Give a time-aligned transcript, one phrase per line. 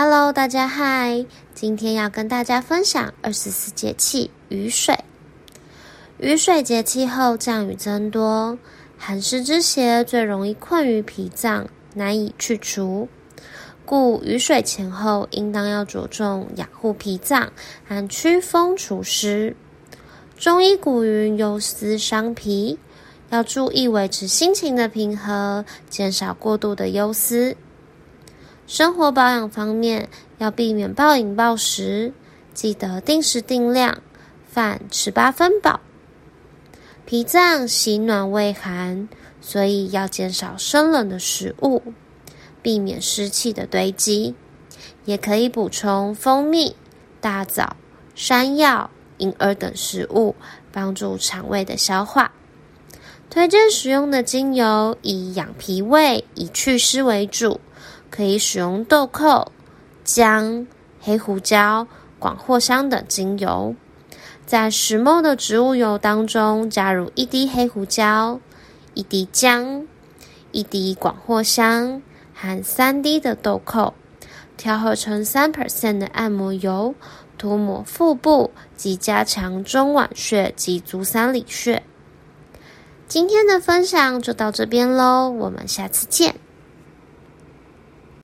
[0.00, 1.26] Hello，大家嗨！
[1.54, 4.96] 今天要跟大家分享二十四节气雨水。
[6.18, 8.56] 雨水节气后降雨增多，
[8.96, 13.08] 寒湿之邪最容易困于脾脏，难以去除。
[13.84, 17.52] 故雨水前后应当要着重养护脾脏
[17.88, 19.56] 和驱风除湿。
[20.36, 22.78] 中医古云：忧思伤脾，
[23.30, 27.56] 要注意维持心情的平和，减少过度的忧思。
[28.68, 32.12] 生活保养方面，要避免暴饮暴食，
[32.52, 34.02] 记得定时定量，
[34.46, 35.80] 饭吃八分饱。
[37.06, 39.08] 脾脏喜暖畏寒，
[39.40, 41.82] 所以要减少生冷的食物，
[42.60, 44.34] 避免湿气的堆积。
[45.06, 46.76] 也可以补充蜂蜜、
[47.22, 47.74] 大枣、
[48.14, 50.36] 山药、银耳等食物，
[50.70, 52.32] 帮助肠胃的消化。
[53.30, 57.58] 推荐使用的精油以养脾胃、以祛湿为主。
[58.10, 59.46] 可以使用豆蔻、
[60.04, 60.66] 姜、
[61.00, 61.86] 黑胡椒、
[62.18, 63.74] 广藿香等精油，
[64.46, 68.40] 在十毫的植物油当中加入一滴黑胡椒、
[68.94, 69.86] 一滴姜、
[70.52, 72.02] 一滴广藿香
[72.34, 73.92] 和三滴的豆蔻，
[74.56, 76.94] 调和成三 percent 的按摩油，
[77.36, 81.82] 涂抹腹部及加强中脘穴及足三里穴。
[83.06, 86.34] 今天的分享就到这边喽，我们下次见。